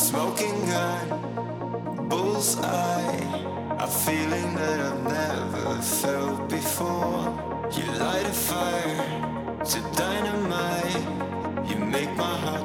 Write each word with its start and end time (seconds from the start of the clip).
smoking 0.00 0.64
gun, 0.66 2.08
bullseye. 2.08 3.18
A 3.78 3.86
feeling 3.86 4.54
that 4.54 4.80
I've 4.80 5.02
never 5.02 5.82
felt 5.82 6.48
before. 6.48 7.22
You 7.76 7.84
light 7.98 8.26
a 8.26 8.32
fire 8.32 9.58
to 9.64 9.80
dynamite. 9.96 11.68
You 11.68 11.76
make 11.76 12.16
my 12.16 12.34
heart. 12.44 12.59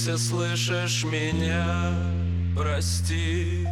Встретимся, 0.00 0.18
слышишь 0.18 1.04
меня? 1.04 1.94
Прости. 2.56 3.66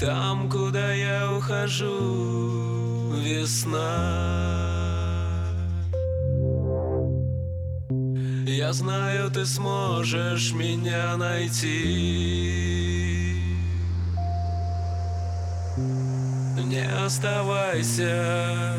Там, 0.00 0.48
куда 0.48 0.92
я 0.92 1.32
ухожу, 1.36 3.12
весна. 3.14 4.44
Я 8.46 8.72
знаю, 8.72 9.30
ты 9.30 9.44
сможешь 9.44 10.52
меня 10.52 11.16
найти. 11.16 12.78
Не 16.64 16.86
оставайся 17.04 18.74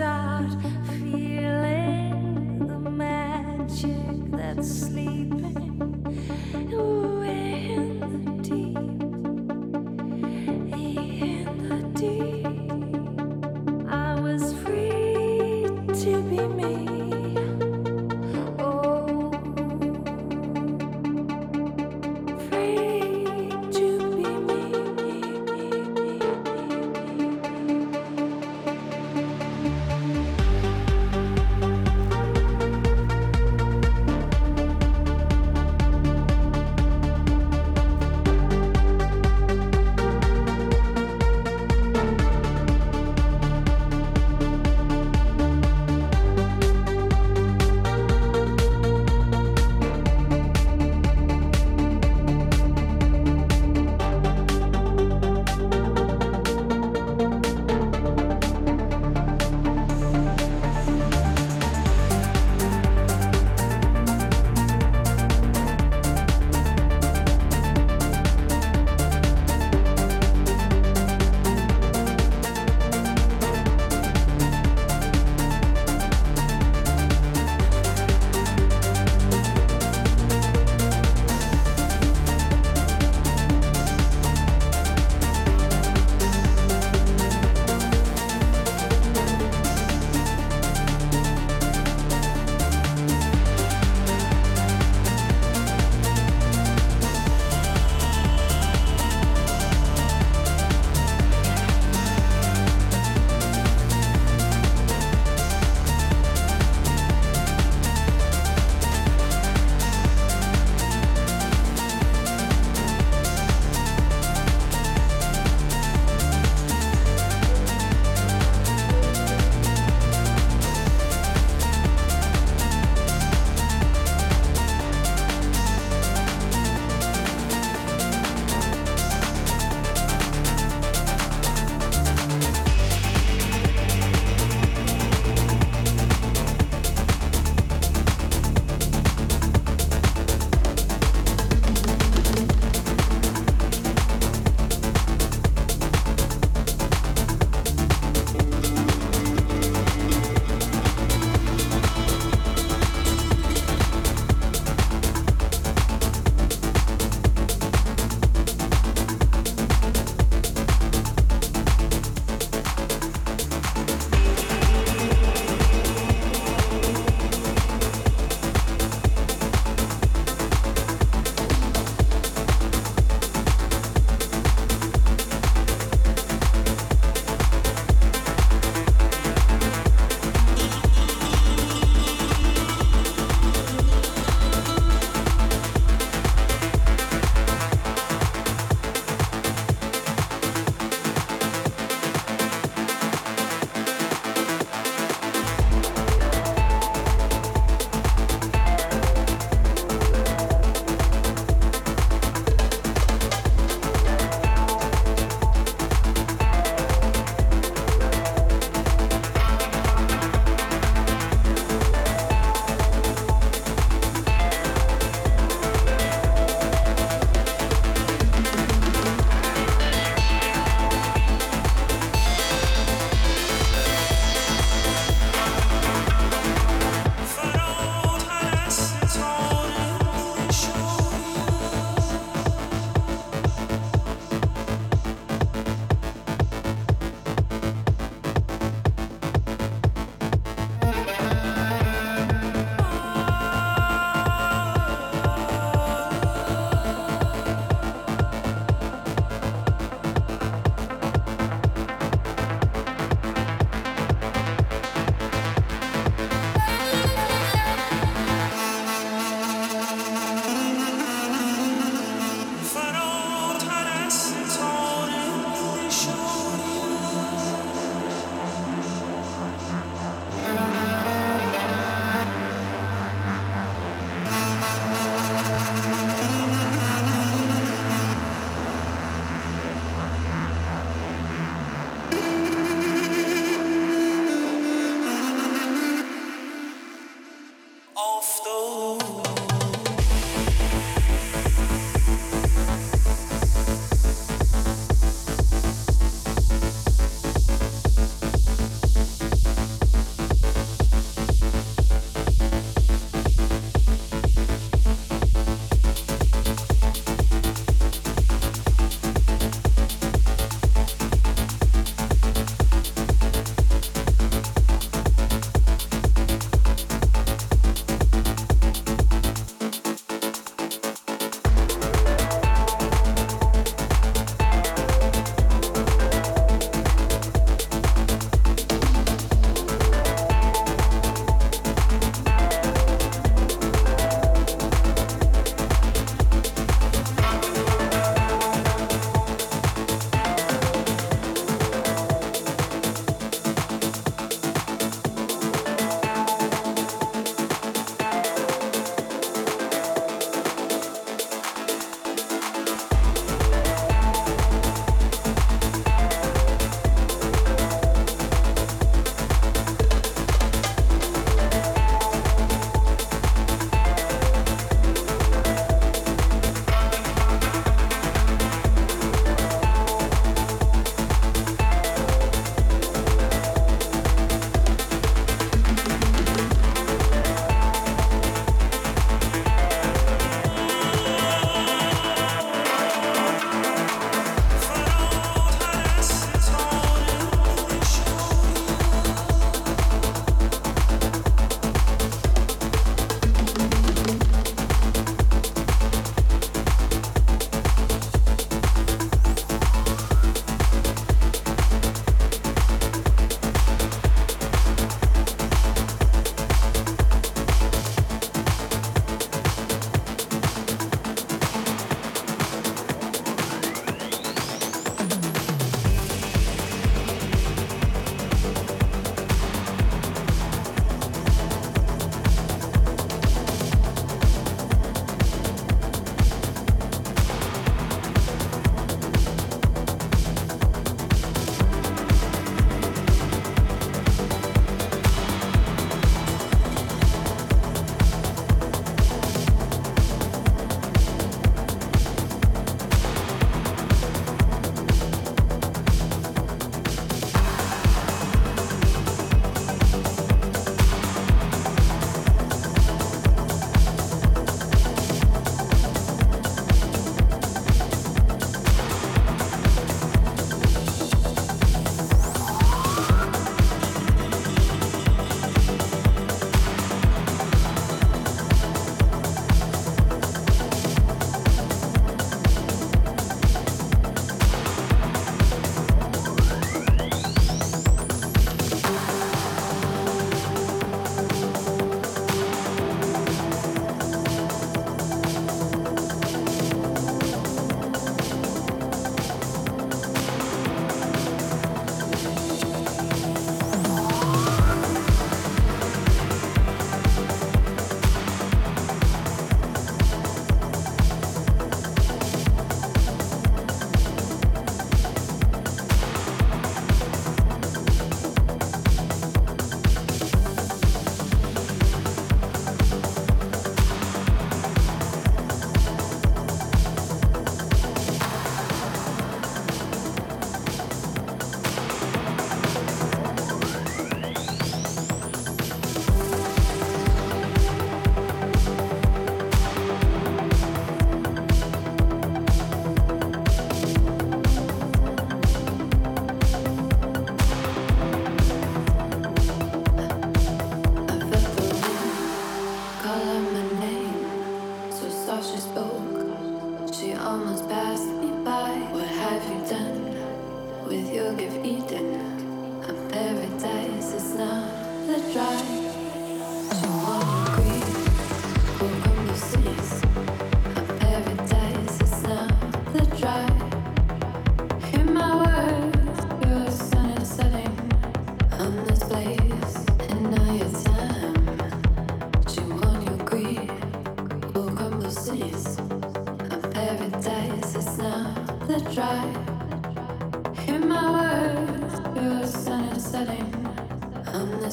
start 0.00 0.79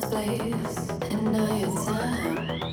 place 0.10 0.90
and 1.12 1.32
now 1.32 1.58
your 1.58 1.86
time. 1.86 2.67